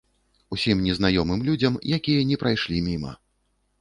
Усім 0.55 0.79
незнаёмым 0.85 1.43
людзям, 1.49 1.77
якія 1.99 2.25
не 2.31 2.41
прайшлі 2.45 2.85
міма. 2.89 3.13